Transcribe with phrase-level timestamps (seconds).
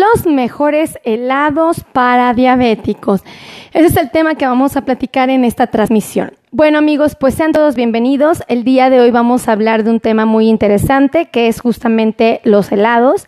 [0.00, 3.22] los mejores helados para diabéticos.
[3.72, 6.32] Ese es el tema que vamos a platicar en esta transmisión.
[6.50, 8.42] Bueno amigos, pues sean todos bienvenidos.
[8.48, 12.40] El día de hoy vamos a hablar de un tema muy interesante que es justamente
[12.44, 13.26] los helados.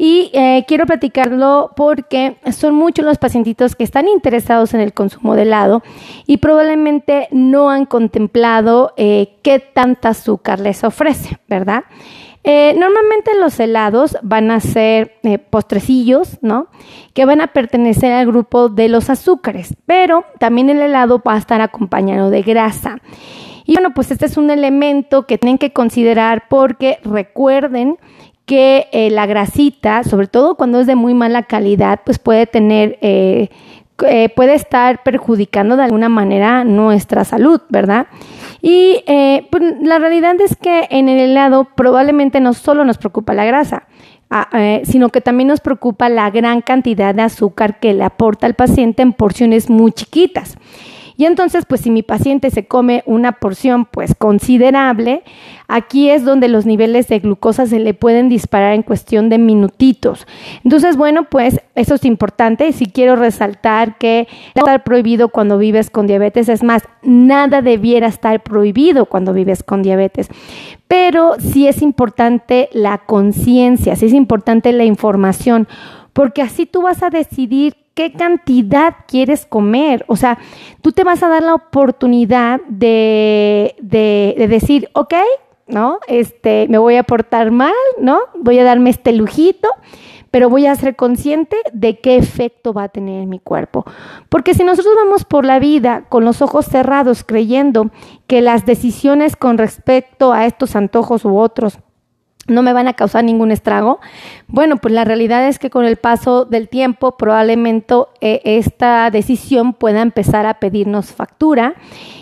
[0.00, 5.34] Y eh, quiero platicarlo porque son muchos los pacientitos que están interesados en el consumo
[5.34, 5.82] de helado
[6.24, 11.82] y probablemente no han contemplado eh, qué tanta azúcar les ofrece, ¿verdad?
[12.44, 16.68] Eh, normalmente los helados van a ser eh, postrecillos, ¿no?
[17.12, 21.38] Que van a pertenecer al grupo de los azúcares, pero también el helado va a
[21.38, 23.00] estar acompañado de grasa.
[23.66, 27.98] Y bueno, pues este es un elemento que tienen que considerar porque recuerden
[28.46, 32.98] que eh, la grasita, sobre todo cuando es de muy mala calidad, pues puede tener
[34.06, 38.06] eh, puede estar perjudicando de alguna manera nuestra salud, ¿verdad?
[38.62, 43.34] Y eh, pues, la realidad es que en el helado probablemente no solo nos preocupa
[43.34, 43.84] la grasa,
[44.30, 48.46] ah, eh, sino que también nos preocupa la gran cantidad de azúcar que le aporta
[48.46, 50.56] al paciente en porciones muy chiquitas.
[51.18, 55.24] Y entonces, pues si mi paciente se come una porción pues considerable,
[55.66, 60.28] aquí es donde los niveles de glucosa se le pueden disparar en cuestión de minutitos.
[60.62, 62.70] Entonces, bueno, pues eso es importante.
[62.72, 68.40] Si quiero resaltar que estar prohibido cuando vives con diabetes, es más, nada debiera estar
[68.44, 70.28] prohibido cuando vives con diabetes.
[70.86, 75.66] Pero sí es importante la conciencia, sí es importante la información,
[76.12, 80.04] porque así tú vas a decidir qué cantidad quieres comer.
[80.06, 80.38] O sea,
[80.82, 85.14] tú te vas a dar la oportunidad de, de, decir, ok,
[85.66, 85.98] ¿no?
[86.06, 88.20] Este, me voy a portar mal, ¿no?
[88.36, 89.68] Voy a darme este lujito,
[90.30, 93.84] pero voy a ser consciente de qué efecto va a tener en mi cuerpo.
[94.28, 97.90] Porque si nosotros vamos por la vida con los ojos cerrados creyendo
[98.28, 101.80] que las decisiones con respecto a estos antojos u otros
[102.48, 104.00] no me van a causar ningún estrago.
[104.46, 109.72] Bueno, pues la realidad es que con el paso del tiempo probablemente eh, esta decisión
[109.72, 111.74] pueda empezar a pedirnos factura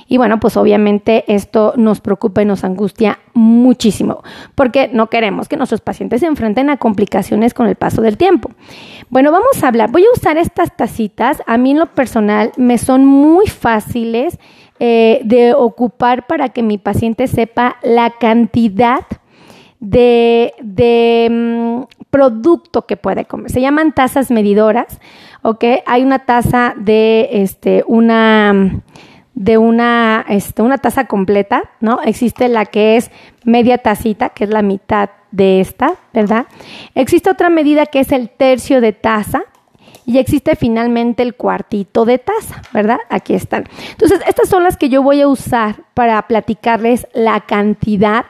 [0.09, 4.23] y bueno, pues obviamente esto nos preocupa y nos angustia muchísimo
[4.55, 8.51] porque no queremos que nuestros pacientes se enfrenten a complicaciones con el paso del tiempo.
[9.09, 12.79] Bueno, vamos a hablar, voy a usar estas tacitas, a mí en lo personal me
[12.79, 14.39] son muy fáciles
[14.79, 19.07] eh, de ocupar para que mi paciente sepa la cantidad
[19.81, 23.51] de, de mm, producto que puede comer.
[23.51, 25.01] Se llaman tazas medidoras,
[25.43, 25.65] ¿ok?
[25.87, 28.83] Hay una taza de este, una
[29.35, 32.01] de una, este, una taza completa, ¿no?
[32.03, 33.11] Existe la que es
[33.45, 36.47] media tacita, que es la mitad de esta, ¿verdad?
[36.95, 39.43] Existe otra medida que es el tercio de taza,
[40.07, 42.99] y existe finalmente el cuartito de taza, ¿verdad?
[43.11, 43.65] Aquí están.
[43.91, 48.25] Entonces, estas son las que yo voy a usar para platicarles la cantidad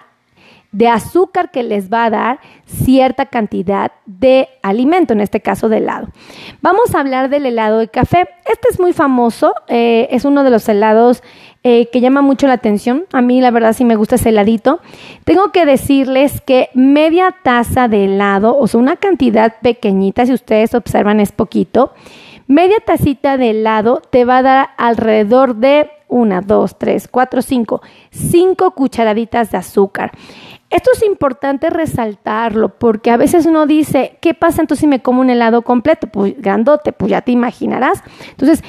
[0.76, 5.78] de azúcar que les va a dar cierta cantidad de alimento, en este caso de
[5.78, 6.08] helado.
[6.60, 8.28] Vamos a hablar del helado de café.
[8.44, 11.22] Este es muy famoso, eh, es uno de los helados
[11.64, 13.06] eh, que llama mucho la atención.
[13.14, 14.80] A mí la verdad sí me gusta ese heladito.
[15.24, 20.74] Tengo que decirles que media taza de helado, o sea, una cantidad pequeñita, si ustedes
[20.74, 21.94] observan es poquito,
[22.46, 27.82] media tacita de helado te va a dar alrededor de una, dos, tres, cuatro, cinco,
[28.10, 30.12] cinco cucharaditas de azúcar.
[30.76, 35.22] Esto es importante resaltarlo porque a veces uno dice, ¿qué pasa entonces si me como
[35.22, 36.06] un helado completo?
[36.06, 38.02] Pues grandote, pues ya te imaginarás.
[38.28, 38.62] Entonces,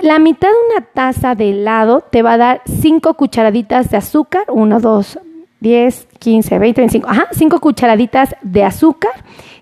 [0.00, 4.44] la mitad de una taza de helado te va a dar cinco cucharaditas de azúcar,
[4.48, 5.18] 1, 2,
[5.60, 9.12] 10, 15, 20, 25, ajá, cinco cucharaditas de azúcar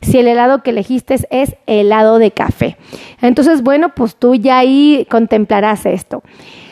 [0.01, 2.77] si el helado que elegiste es helado de café.
[3.21, 6.23] Entonces, bueno, pues tú ya ahí contemplarás esto.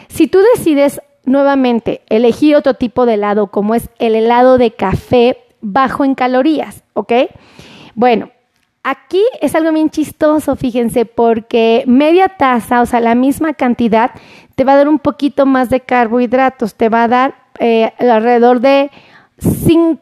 [0.06, 5.38] Si tú decides nuevamente elegir otro tipo de helado como es el helado de café
[5.60, 7.12] bajo en calorías, ¿ok?
[7.94, 8.30] Bueno,
[8.82, 14.12] aquí es algo bien chistoso, fíjense, porque media taza, o sea, la misma cantidad,
[14.54, 18.60] te va a dar un poquito más de carbohidratos, te va a dar eh, alrededor
[18.60, 18.90] de
[19.38, 20.00] 5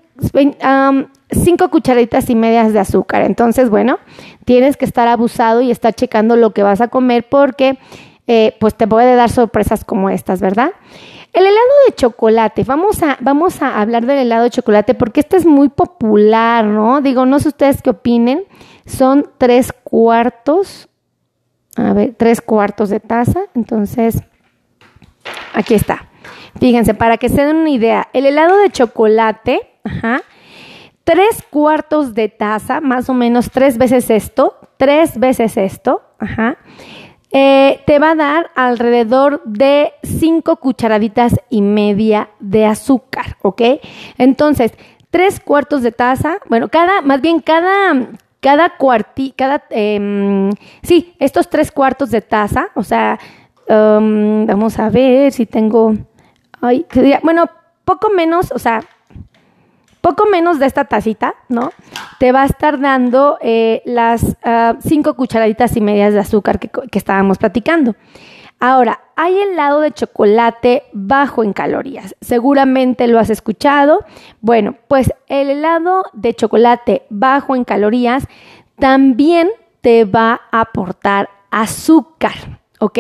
[1.31, 3.23] cinco cucharaditas y medias de azúcar.
[3.23, 3.99] Entonces, bueno,
[4.45, 7.79] tienes que estar abusado y estar checando lo que vas a comer porque
[8.27, 10.71] eh, pues te puede dar sorpresas como estas, ¿verdad?
[11.33, 15.37] El helado de chocolate, vamos a, vamos a hablar del helado de chocolate porque este
[15.37, 17.01] es muy popular, ¿no?
[17.01, 18.45] Digo, no sé ustedes qué opinen,
[18.87, 20.89] son tres cuartos,
[21.77, 24.23] a ver, tres cuartos de taza, entonces,
[25.53, 26.09] aquí está.
[26.61, 29.61] Fíjense, para que se den una idea, el helado de chocolate,
[31.03, 36.59] tres cuartos de taza, más o menos tres veces esto, tres veces esto, ajá,
[37.37, 43.61] eh, te va a dar alrededor de 5 cucharaditas y media de azúcar, ¿ok?
[44.19, 44.73] Entonces,
[45.11, 48.07] tres cuartos de taza, bueno, cada, más bien cada,
[48.39, 50.53] cada cuarti, cada, em,
[50.85, 53.19] sí, estos tres cuartos de taza, o sea,
[53.67, 55.93] em, vamos a ver si tengo,
[56.61, 56.87] ay,
[57.25, 57.47] bueno,
[57.85, 58.81] poco menos, o sea,
[60.05, 61.73] poco menos de esta tacita, ¿no?
[62.19, 66.69] Te va a estar dando eh, las ah, cinco cucharaditas y medias de azúcar que,
[66.93, 67.97] estábamos platicando.
[68.61, 72.15] Ahora, hay helado de chocolate bajo en calorías.
[72.21, 74.05] Seguramente lo has escuchado.
[74.43, 78.27] Bueno, pues el helado de chocolate bajo en calorías
[78.79, 79.49] también
[79.81, 82.99] te va a aportar azúcar, ¿ok?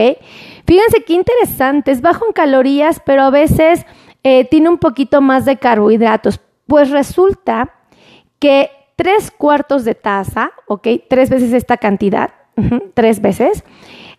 [0.67, 3.85] Fíjense qué interesante, es bajo en calorías, pero a veces
[4.23, 6.41] eh, tiene un poquito más de carbohidratos.
[6.67, 7.73] Pues resulta
[8.39, 10.89] que tres cuartos de taza, ¿ok?
[11.09, 12.31] Tres veces esta cantidad,
[12.95, 13.65] tres veces,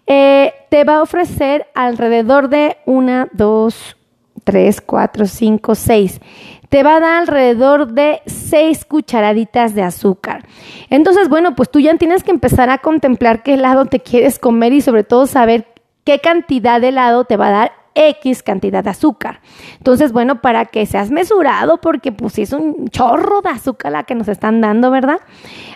[0.07, 3.97] eh, te va a ofrecer alrededor de una, dos,
[4.43, 6.21] tres, cuatro, cinco, seis.
[6.69, 10.45] Te va a dar alrededor de seis cucharaditas de azúcar.
[10.89, 14.73] Entonces, bueno, pues tú ya tienes que empezar a contemplar qué helado te quieres comer
[14.73, 15.67] y sobre todo saber
[16.03, 19.41] qué cantidad de helado te va a dar X cantidad de azúcar.
[19.77, 24.15] Entonces, bueno, para que seas mesurado, porque pues es un chorro de azúcar la que
[24.15, 25.21] nos están dando, ¿verdad?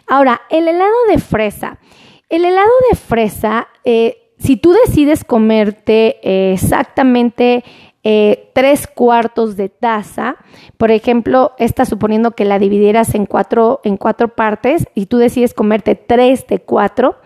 [0.07, 1.79] Ahora, el helado de fresa.
[2.29, 7.63] El helado de fresa, eh, si tú decides comerte eh, exactamente
[8.03, 10.37] eh, tres cuartos de taza,
[10.77, 15.53] por ejemplo, esta suponiendo que la dividieras en cuatro, en cuatro partes y tú decides
[15.53, 17.17] comerte tres de cuatro,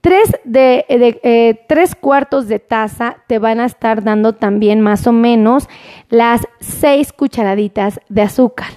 [0.00, 5.12] Tres, de, eh, tres cuartos de taza te van a estar dando también más o
[5.12, 5.68] menos
[6.08, 8.70] las seis cucharaditas de azúcar.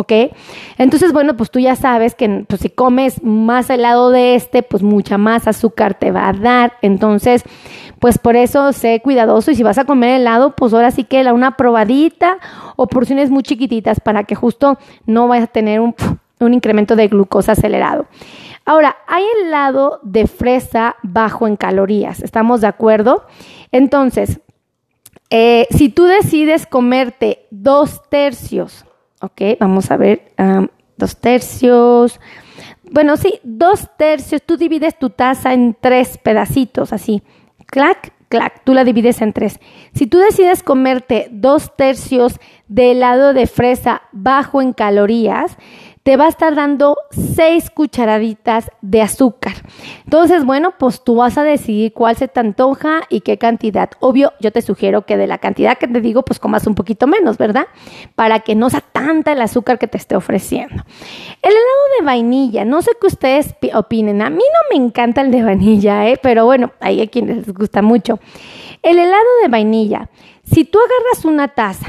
[0.00, 0.12] ¿ok?
[0.78, 4.82] Entonces, bueno, pues tú ya sabes que pues, si comes más helado de este, pues
[4.82, 6.72] mucha más azúcar te va a dar.
[6.80, 7.44] Entonces,
[7.98, 11.20] pues por eso sé cuidadoso y si vas a comer helado, pues ahora sí que
[11.30, 12.38] una probadita
[12.76, 15.94] o porciones muy chiquititas para que justo no vayas a tener un,
[16.40, 18.06] un incremento de glucosa acelerado.
[18.70, 23.26] Ahora, hay helado de fresa bajo en calorías, ¿estamos de acuerdo?
[23.72, 24.38] Entonces,
[25.28, 28.84] eh, si tú decides comerte dos tercios,
[29.22, 30.30] ok, vamos a ver,
[30.96, 32.20] dos tercios,
[32.88, 37.24] bueno, sí, dos tercios, tú divides tu taza en tres pedacitos, así,
[37.66, 39.58] clac, clac, tú la divides en tres.
[39.94, 42.38] Si tú decides comerte dos tercios
[42.68, 45.58] de helado de fresa bajo en calorías,
[46.02, 49.52] te va a estar dando 6 cucharaditas de azúcar.
[50.04, 53.90] Entonces, bueno, pues tú vas a decidir cuál se te antoja y qué cantidad.
[54.00, 57.06] Obvio, yo te sugiero que de la cantidad que te digo, pues comas un poquito
[57.06, 57.66] menos, ¿verdad?
[58.14, 60.84] Para que no sea tanta el azúcar que te esté ofreciendo.
[61.42, 64.22] El helado de vainilla, no sé qué ustedes opinen.
[64.22, 66.18] A mí no me encanta el de vainilla, ¿eh?
[66.22, 68.18] Pero bueno, hay a quienes les gusta mucho.
[68.82, 70.08] El helado de vainilla,
[70.44, 71.86] si tú agarras una taza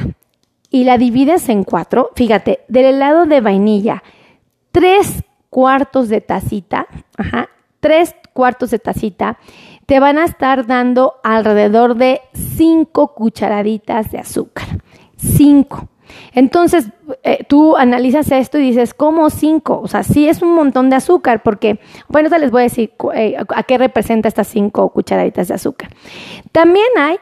[0.71, 4.01] y la divides en cuatro, fíjate, del helado de vainilla,
[4.71, 6.87] tres cuartos de tacita,
[7.17, 7.49] ajá,
[7.81, 9.37] tres cuartos de tacita,
[9.85, 14.67] te van a estar dando alrededor de cinco cucharaditas de azúcar.
[15.17, 15.89] Cinco.
[16.33, 16.89] Entonces,
[17.23, 19.81] eh, tú analizas esto y dices, ¿cómo cinco?
[19.83, 22.93] O sea, sí es un montón de azúcar, porque, bueno, te les voy a decir
[23.13, 25.89] eh, a qué representa estas cinco cucharaditas de azúcar.
[26.51, 27.17] También hay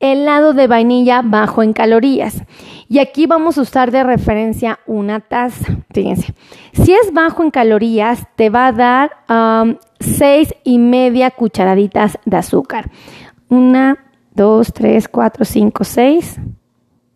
[0.00, 2.42] helado de vainilla bajo en calorías.
[2.92, 5.76] Y aquí vamos a usar de referencia una taza.
[5.94, 6.34] Fíjense,
[6.72, 12.36] si es bajo en calorías, te va a dar um, seis y media cucharaditas de
[12.36, 12.90] azúcar.
[13.48, 13.96] Una,
[14.32, 16.40] dos, tres, cuatro, cinco, seis.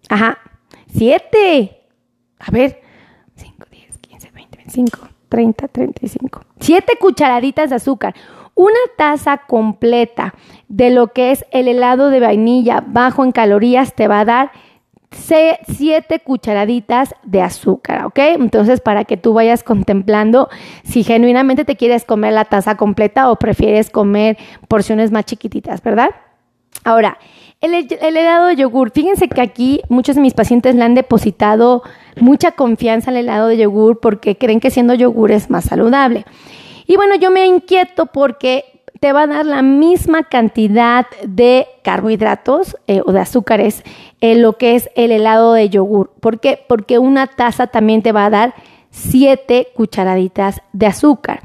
[0.09, 0.38] Ajá,
[0.87, 1.88] siete.
[2.38, 2.81] A ver,
[3.35, 6.43] cinco, diez, quince, veinte, veinticinco, treinta, treinta y cinco.
[6.61, 8.14] Siete cucharaditas de azúcar.
[8.54, 10.35] Una taza completa
[10.69, 14.52] de lo que es el helado de vainilla bajo en calorías te va a dar
[15.14, 18.18] 7 cucharaditas de azúcar, ¿ok?
[18.18, 20.49] Entonces, para que tú vayas contemplando
[20.85, 24.37] si genuinamente te quieres comer la taza completa o prefieres comer
[24.68, 26.11] porciones más chiquititas, ¿verdad?
[26.85, 27.18] Ahora,
[27.61, 28.90] el, el, helado de yogur.
[28.90, 31.83] Fíjense que aquí muchos de mis pacientes le han depositado
[32.21, 36.25] mucha confianza al helado de yogur porque creen que siendo yogur es más saludable.
[36.87, 42.77] Y bueno, yo me inquieto porque te va a dar la misma cantidad de carbohidratos
[42.87, 43.83] eh, o de azúcares
[44.21, 46.13] en lo que es el helado de yogur.
[46.21, 46.63] ¿Por qué?
[46.69, 48.55] Porque una taza también te va a dar
[48.91, 51.43] 7 cucharaditas de azúcar.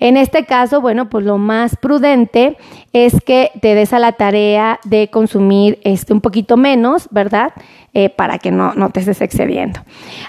[0.00, 2.56] En este caso, bueno, pues lo más prudente
[2.92, 7.52] es que te des a la tarea de consumir este un poquito menos, ¿verdad?
[7.92, 9.80] Eh, para que no, no te estés excediendo.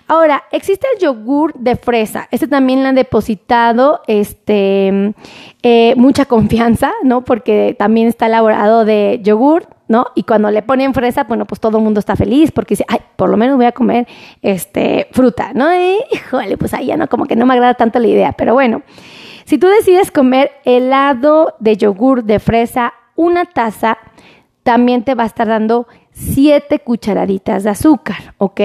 [0.07, 2.27] Ahora, existe el yogur de fresa.
[2.31, 5.13] Este también le han depositado este,
[5.63, 7.23] eh, mucha confianza, ¿no?
[7.23, 10.07] Porque también está elaborado de yogur, ¿no?
[10.15, 12.99] Y cuando le ponen fresa, bueno, pues todo el mundo está feliz porque dice, ay,
[13.15, 14.07] por lo menos voy a comer
[14.41, 15.73] este, fruta, ¿no?
[15.73, 18.53] Y, híjole, pues ahí ya no, como que no me agrada tanto la idea, pero
[18.53, 18.81] bueno.
[19.51, 23.97] Si tú decides comer helado de yogur de fresa, una taza,
[24.63, 28.61] también te va a estar dando 7 cucharaditas de azúcar, ¿ok?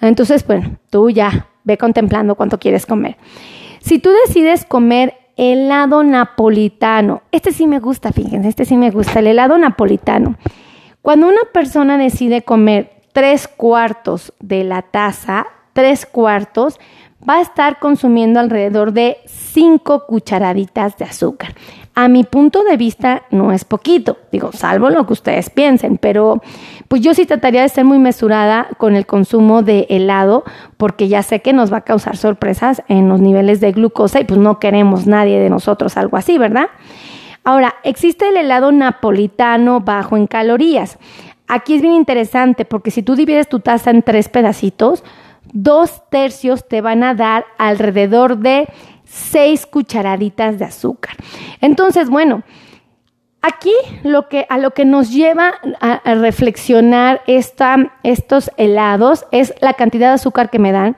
[0.00, 3.16] Entonces, bueno, tú ya ve contemplando cuánto quieres comer.
[3.78, 9.20] Si tú decides comer helado napolitano, este sí me gusta, fíjense, este sí me gusta,
[9.20, 10.34] el helado napolitano.
[11.00, 16.80] Cuando una persona decide comer tres cuartos de la taza, tres cuartos,
[17.28, 21.54] va a estar consumiendo alrededor de 5 cucharaditas de azúcar.
[21.96, 26.42] A mi punto de vista no es poquito, digo, salvo lo que ustedes piensen, pero
[26.88, 30.42] pues yo sí trataría de ser muy mesurada con el consumo de helado
[30.76, 34.24] porque ya sé que nos va a causar sorpresas en los niveles de glucosa y
[34.24, 36.66] pues no queremos nadie de nosotros algo así, ¿verdad?
[37.44, 40.98] Ahora, existe el helado napolitano bajo en calorías.
[41.46, 45.04] Aquí es bien interesante porque si tú divides tu taza en tres pedacitos,
[45.54, 48.68] dos tercios te van a dar alrededor de
[49.04, 51.14] seis cucharaditas de azúcar.
[51.60, 52.42] Entonces, bueno,
[53.40, 60.08] aquí lo que, a lo que nos lleva a, reflexionar estos helados es la cantidad
[60.08, 60.96] de azúcar que me dan.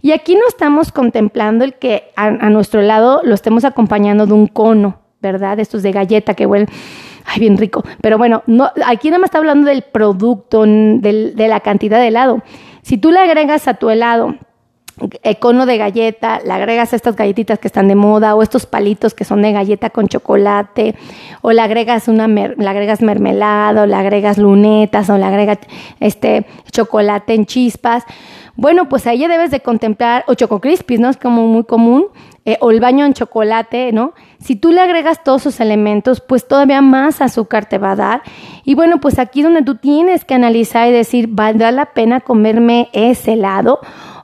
[0.00, 4.46] Y aquí no estamos contemplando el que a, nuestro helado lo estemos acompañando de un
[4.46, 5.60] cono, ¿verdad?
[5.60, 6.68] Estos de galleta que huelen,
[7.26, 7.84] ay, bien rico.
[8.00, 12.42] Pero bueno, no, aquí nada más está hablando del producto, de la cantidad de helado.
[12.88, 14.34] Si tú le agregas a tu helado
[15.22, 19.12] el cono de galleta, le agregas estas galletitas que están de moda o estos palitos
[19.12, 20.94] que son de galleta con chocolate,
[21.42, 25.58] o le agregas una le agregas mermelada, o le agregas lunetas, o le agregas
[26.00, 28.04] este chocolate en chispas.
[28.60, 31.08] Bueno, pues ahí ya debes de contemplar, o choco crispies, ¿no?
[31.08, 32.06] Es como muy común,
[32.44, 34.14] eh, o el baño en chocolate, ¿no?
[34.40, 38.22] Si tú le agregas todos esos elementos, pues todavía más azúcar te va a dar.
[38.64, 42.18] Y bueno, pues aquí es donde tú tienes que analizar y decir, ¿valdrá la pena
[42.18, 43.78] comerme ese helado?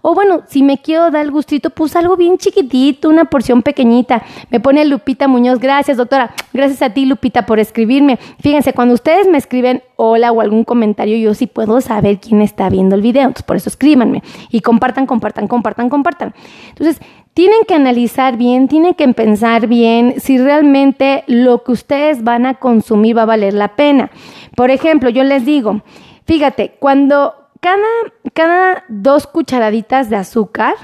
[0.07, 4.23] O bueno, si me quiero dar el gustito, pues algo bien chiquitito, una porción pequeñita.
[4.51, 5.59] Me pone Lupita Muñoz.
[5.59, 6.35] Gracias, doctora.
[6.53, 8.19] Gracias a ti, Lupita, por escribirme.
[8.39, 12.69] Fíjense, cuando ustedes me escriben hola o algún comentario, yo sí puedo saber quién está
[12.69, 13.23] viendo el video.
[13.23, 14.23] Entonces, por eso escríbanme.
[14.51, 16.35] Y compartan, compartan, compartan, compartan.
[16.69, 17.01] Entonces,
[17.33, 22.57] tienen que analizar bien, tienen que pensar bien si realmente lo que ustedes van a
[22.57, 24.11] consumir va a valer la pena.
[24.55, 25.81] Por ejemplo, yo les digo,
[26.27, 27.89] fíjate, cuando cada,
[28.35, 30.75] cada dos cucharaditas de azúcar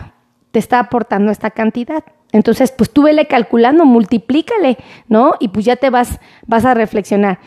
[0.50, 2.02] te está aportando esta cantidad.
[2.32, 5.34] Entonces, pues tú vele calculando, multiplícale, ¿no?
[5.40, 7.38] Y pues ya te vas, vas a reflexionar.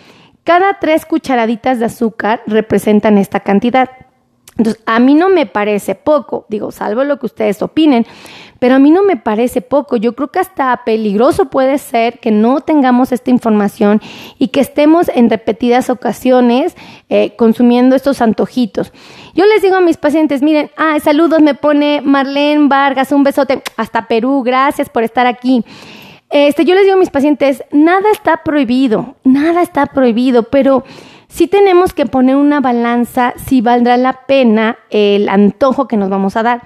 [0.44, 3.90] Cada tres cucharaditas de azúcar representan esta cantidad.
[4.56, 8.06] Entonces, a mí no me parece poco, digo, salvo lo que ustedes opinen,
[8.64, 9.98] pero a mí no me parece poco.
[9.98, 14.02] Yo creo que hasta peligroso puede ser que no tengamos esta información
[14.40, 16.74] y que estemos en repetidas ocasiones
[17.10, 18.94] eh, consumiendo estos antojitos.
[19.34, 23.62] Yo les digo a mis pacientes, miren, ah, saludos, me pone Marlene Vargas, un besote
[23.76, 25.66] hasta Perú, gracias por estar aquí.
[26.30, 30.86] Este, yo les digo a mis pacientes, nada está prohibido, nada está prohibido, pero
[31.28, 36.38] sí tenemos que poner una balanza si valdrá la pena el antojo que nos vamos
[36.38, 36.62] a dar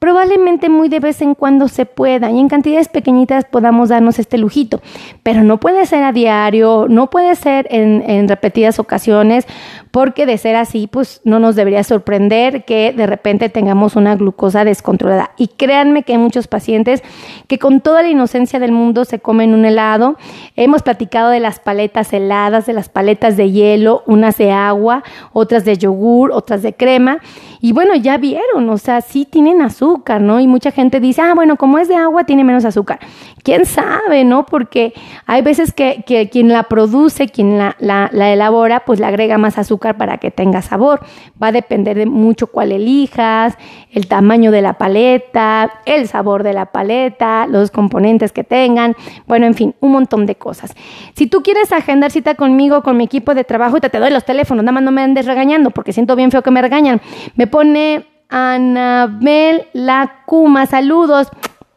[0.00, 4.38] probablemente muy de vez en cuando se pueda y en cantidades pequeñitas podamos darnos este
[4.38, 4.80] lujito,
[5.22, 9.46] pero no puede ser a diario, no puede ser en, en repetidas ocasiones,
[9.90, 14.64] porque de ser así, pues no nos debería sorprender que de repente tengamos una glucosa
[14.64, 15.32] descontrolada.
[15.36, 17.02] Y créanme que hay muchos pacientes
[17.48, 20.16] que con toda la inocencia del mundo se comen un helado.
[20.54, 25.64] Hemos platicado de las paletas heladas, de las paletas de hielo, unas de agua, otras
[25.64, 27.18] de yogur, otras de crema.
[27.60, 30.38] Y bueno, ya vieron, o sea, sí tienen azúcar, ¿no?
[30.38, 33.00] Y mucha gente dice, ah, bueno, como es de agua, tiene menos azúcar.
[33.42, 34.46] ¿Quién sabe, no?
[34.46, 34.94] Porque
[35.26, 39.79] hay veces que, quien la produce, quien la, la elabora, pues le agrega más azúcar
[39.80, 41.00] para que tenga sabor.
[41.42, 43.56] Va a depender de mucho cuál elijas,
[43.90, 48.94] el tamaño de la paleta, el sabor de la paleta, los componentes que tengan,
[49.26, 50.74] bueno, en fin, un montón de cosas.
[51.14, 54.24] Si tú quieres agendar cita conmigo, con mi equipo de trabajo, te, te doy los
[54.24, 57.00] teléfonos, nada más no me andes regañando porque siento bien feo que me regañan.
[57.34, 61.28] Me pone Anabel Lacuma, saludos.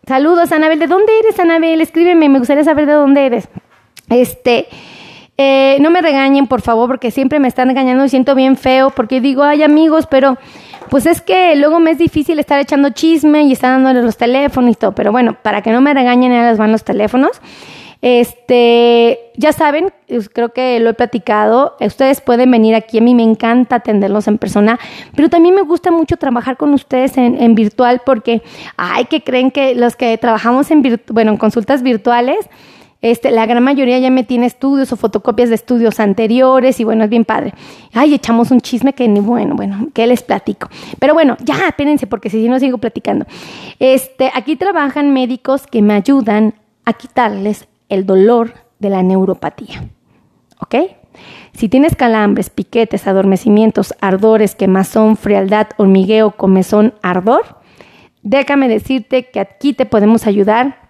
[0.06, 0.80] Saludos, Anabel.
[0.80, 1.80] ¿De dónde eres, Anabel?
[1.80, 3.48] Escríbeme, me gustaría saber de dónde eres.
[4.10, 4.68] Este,
[5.44, 8.92] eh, no me regañen, por favor, porque siempre me están regañando y siento bien feo,
[8.92, 10.38] porque digo, ay amigos, pero
[10.90, 14.72] pues es que luego me es difícil estar echando chisme y estar dándole los teléfonos
[14.72, 14.94] y todo.
[14.94, 17.42] Pero bueno, para que no me regañen, ya les van los teléfonos.
[18.02, 19.94] Este, ya saben,
[20.34, 24.38] creo que lo he platicado, ustedes pueden venir aquí, a mí me encanta atenderlos en
[24.38, 24.78] persona,
[25.16, 28.42] pero también me gusta mucho trabajar con ustedes en, en virtual porque,
[28.76, 32.50] ay, que creen que los que trabajamos en, bueno, en consultas virtuales,
[33.04, 37.04] este, la gran mayoría ya me tiene estudios o fotocopias de estudios anteriores y bueno,
[37.04, 37.54] es bien padre.
[37.92, 40.70] Ay, echamos un chisme que ni bueno, bueno, ¿qué les platico?
[41.00, 43.26] Pero bueno, ya, espérense porque si no sigo platicando.
[43.80, 46.54] Este, aquí trabajan médicos que me ayudan
[46.86, 49.84] a quitarles el dolor de la neuropatía.
[50.62, 50.76] ¿Ok?
[51.52, 57.58] Si tienes calambres, piquetes, adormecimientos, ardores, quemazón, frialdad, hormigueo, comezón, ardor,
[58.22, 60.83] déjame decirte que aquí te podemos ayudar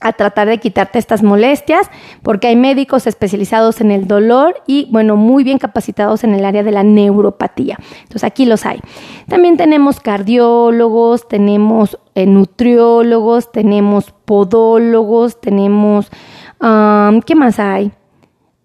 [0.00, 1.90] a tratar de quitarte estas molestias,
[2.22, 6.62] porque hay médicos especializados en el dolor y, bueno, muy bien capacitados en el área
[6.62, 7.78] de la neuropatía.
[8.02, 8.80] Entonces aquí los hay.
[9.28, 16.10] También tenemos cardiólogos, tenemos eh, nutriólogos, tenemos podólogos, tenemos,
[16.60, 17.92] ¿qué más hay?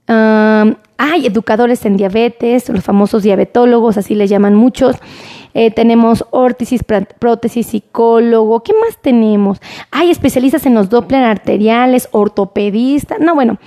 [0.08, 4.98] Hay educadores en diabetes, los famosos diabetólogos, así les llaman muchos.
[5.54, 8.64] Eh, tenemos órtesis, prótesis, psicólogo.
[8.64, 9.62] ¿Qué más tenemos?
[9.92, 13.20] Hay especialistas en los Doppler arteriales, ortopedistas.
[13.20, 13.60] No, bueno,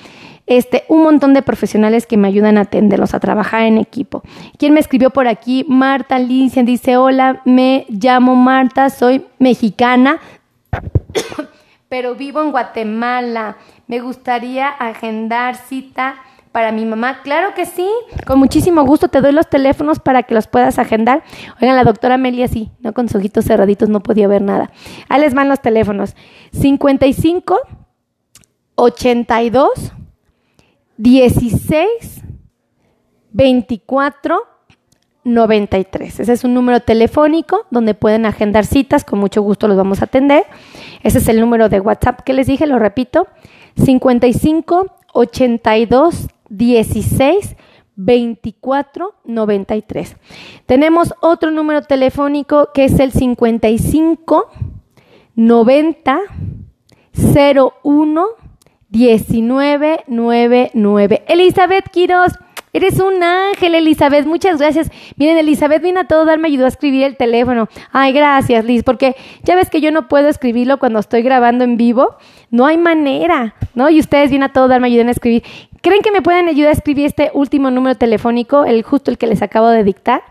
[0.47, 4.23] este, un montón de profesionales que me ayudan a atenderlos, a trabajar en equipo.
[4.59, 5.65] ¿Quién me escribió por aquí?
[5.69, 10.19] Marta Alicia dice, hola, me llamo Marta, soy mexicana,
[11.89, 13.57] pero vivo en Guatemala.
[13.87, 16.17] Me gustaría agendar cita
[16.57, 17.21] para mi mamá?
[17.23, 17.87] Claro que sí,
[18.27, 21.23] con muchísimo gusto te doy los teléfonos para que los puedas agendar.
[21.61, 24.71] Oigan, la doctora Melia sí, no con sus ojitos cerraditos no podía ver nada.
[25.11, 26.17] Ahí les van los teléfonos.
[26.53, 27.61] 55
[28.75, 29.69] 82
[30.97, 32.23] 16
[33.33, 34.39] 24
[35.25, 36.21] 93.
[36.21, 40.07] Ese es un número telefónico donde pueden agendar citas, con mucho gusto los vamos a
[40.07, 40.45] atender.
[41.03, 43.29] Ese es el número de WhatsApp que les dije, lo repito,
[43.77, 47.57] 55 82 16
[47.97, 50.17] 24 93.
[50.67, 54.51] Tenemos otro número telefónico que es el 55
[55.35, 56.21] 90
[57.83, 58.27] 01
[58.89, 61.25] 19 99.
[61.29, 62.33] Elizabeth Quiroz,
[62.77, 64.27] Eres un ángel, Elizabeth.
[64.27, 64.91] Muchas gracias.
[65.17, 67.71] Miren, Elizabeth vino a todo dar, me ayudó a escribir el teléfono.
[67.91, 71.79] Ay, gracias, Liz, porque ya ves que yo no puedo escribirlo cuando estoy grabando en
[71.79, 72.17] vivo.
[72.51, 73.89] No hay manera, ¿no?
[73.89, 75.43] Y ustedes vienen a todo dar, me a escribir.
[75.81, 79.27] ¿Creen que me pueden ayudar a escribir este último número telefónico, el justo el que
[79.27, 80.23] les acabo de dictar?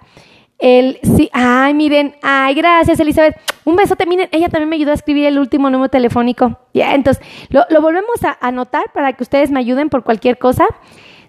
[0.59, 3.37] El sí, ay, miren, ay, gracias, Elizabeth.
[3.63, 6.59] Un besote, miren, ella también me ayudó a escribir el último número telefónico.
[6.75, 10.67] Ya, entonces, lo, lo volvemos a anotar para que ustedes me ayuden por cualquier cosa.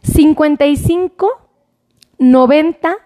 [0.02, 1.28] 55
[2.18, 2.96] 90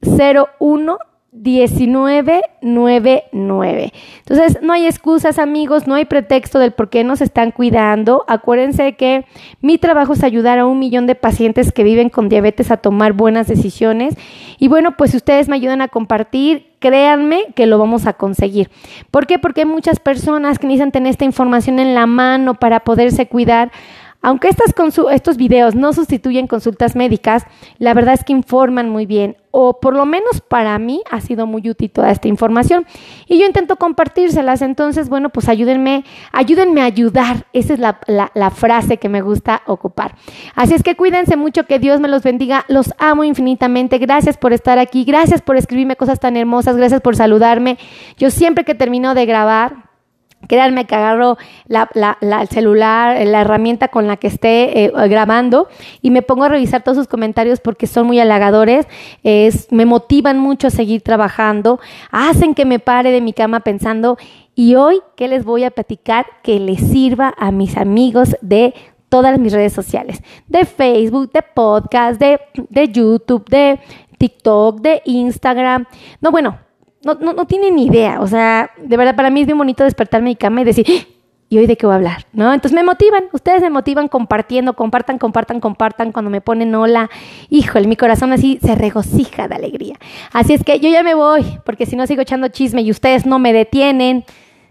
[0.00, 0.98] 01
[1.34, 3.92] 1999.
[4.18, 8.24] Entonces, no hay excusas, amigos, no hay pretexto del por qué nos están cuidando.
[8.28, 9.26] Acuérdense que
[9.60, 13.14] mi trabajo es ayudar a un millón de pacientes que viven con diabetes a tomar
[13.14, 14.14] buenas decisiones.
[14.58, 18.70] Y bueno, pues si ustedes me ayudan a compartir, créanme que lo vamos a conseguir.
[19.10, 19.40] ¿Por qué?
[19.40, 23.72] Porque hay muchas personas que necesitan tener esta información en la mano para poderse cuidar.
[24.24, 27.44] Aunque estos videos no sustituyen consultas médicas,
[27.76, 31.46] la verdad es que informan muy bien, o por lo menos para mí ha sido
[31.46, 32.86] muy útil toda esta información.
[33.28, 37.44] Y yo intento compartírselas, entonces, bueno, pues ayúdenme, ayúdenme a ayudar.
[37.52, 40.14] Esa es la, la frase que me gusta ocupar.
[40.54, 43.98] Así es que cuídense mucho, que Dios me los bendiga, los amo infinitamente.
[43.98, 47.76] Gracias por estar aquí, gracias por escribirme cosas tan hermosas, gracias por saludarme.
[48.16, 49.83] Yo siempre que termino de grabar,
[50.48, 51.88] Créanme que agarro la,
[52.20, 55.68] el celular, la herramienta con la que esté eh, grabando
[56.02, 58.86] y me pongo a revisar todos sus comentarios porque son muy halagadores,
[59.22, 61.80] es, me motivan mucho a seguir trabajando,
[62.10, 64.16] hacen que me pare de mi cama pensando,
[64.54, 68.72] y hoy, ¿qué les voy a platicar que les sirva a mis amigos de
[69.08, 70.22] todas mis redes sociales?
[70.46, 73.80] De Facebook, de podcast, de, de YouTube, de
[74.18, 75.86] TikTok, de Instagram.
[76.20, 76.58] No, bueno,
[77.04, 78.20] no, no, no tienen idea.
[78.20, 81.06] O sea, de verdad, para mí es bien bonito despertarme mi cama y decir, ¡Ah!
[81.48, 82.26] ¿y hoy de qué voy a hablar?
[82.32, 82.52] ¿No?
[82.52, 87.10] Entonces me motivan, ustedes me motivan compartiendo, compartan, compartan, compartan cuando me ponen hola.
[87.50, 89.96] Híjole, mi corazón así se regocija de alegría.
[90.32, 93.26] Así es que yo ya me voy, porque si no sigo echando chisme y ustedes
[93.26, 94.24] no me detienen.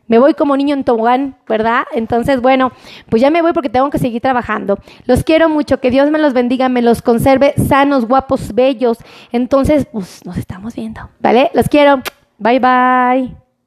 [0.08, 1.86] Me voy como niño en tobogán, ¿verdad?
[1.93, 2.74] Entonces, bueno,
[3.10, 4.78] pues ya me voy porque tengo que seguir trabajando.
[5.06, 8.98] Los quiero mucho, que Dios me los bendiga, me los conserve sanos, guapos, bellos.
[9.32, 11.52] Entonces, pues nos estamos viendo, ¿vale?
[11.54, 12.02] Los quiero.
[12.43, 13.42] Bye bye.